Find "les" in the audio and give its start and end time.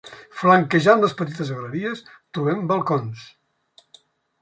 1.03-1.13